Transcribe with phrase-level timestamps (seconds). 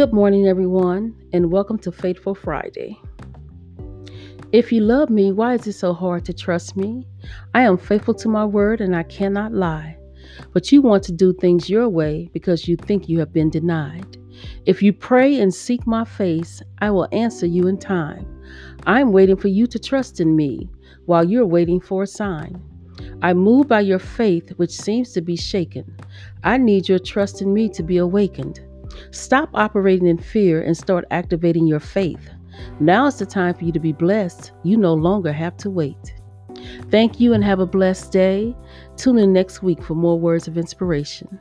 [0.00, 2.98] Good morning, everyone, and welcome to Faithful Friday.
[4.50, 7.06] If you love me, why is it so hard to trust me?
[7.52, 9.98] I am faithful to my word and I cannot lie.
[10.54, 14.16] But you want to do things your way because you think you have been denied.
[14.64, 18.26] If you pray and seek my face, I will answer you in time.
[18.86, 20.70] I'm waiting for you to trust in me
[21.04, 22.58] while you're waiting for a sign.
[23.20, 25.94] I move by your faith, which seems to be shaken.
[26.42, 28.60] I need your trust in me to be awakened.
[29.10, 32.30] Stop operating in fear and start activating your faith.
[32.78, 34.52] Now is the time for you to be blessed.
[34.62, 36.14] You no longer have to wait.
[36.90, 38.54] Thank you and have a blessed day.
[38.96, 41.38] Tune in next week for more words of inspiration.